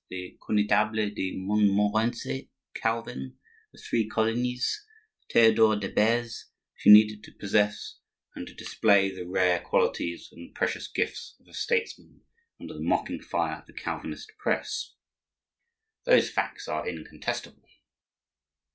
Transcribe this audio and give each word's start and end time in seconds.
the 0.09 0.35
Connetable 0.41 1.13
de 1.13 1.31
Montmorency, 1.37 2.49
Calvin, 2.73 3.37
the 3.71 3.77
three 3.77 4.09
Colignys, 4.09 4.77
Theodore 5.31 5.75
de 5.75 5.89
Beze, 5.93 6.45
she 6.75 6.89
needed 6.89 7.23
to 7.23 7.31
possess 7.33 7.99
and 8.33 8.47
to 8.47 8.55
display 8.55 9.11
the 9.13 9.27
rare 9.27 9.59
qualities 9.59 10.29
and 10.31 10.55
precious 10.55 10.87
gifts 10.87 11.35
of 11.39 11.47
a 11.47 11.53
statesman 11.53 12.21
under 12.59 12.73
the 12.73 12.81
mocking 12.81 13.21
fire 13.21 13.59
of 13.59 13.67
the 13.67 13.73
Calvinist 13.73 14.31
press. 14.39 14.95
Those 16.05 16.31
facts 16.31 16.67
are 16.67 16.87
incontestable. 16.89 17.69